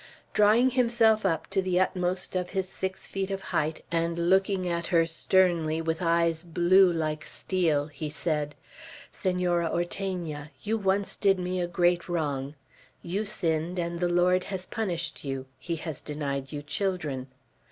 [0.33, 4.87] Drawing himself up to the utmost of his six feet of height, and looking at
[4.87, 8.55] her sternly, with eyes blue like steel, he said:
[9.11, 12.55] "Senora Ortegna, you once did me a great wrong.
[13.03, 15.45] You sinned, and the Lord has punished you.
[15.59, 17.27] He has denied you children.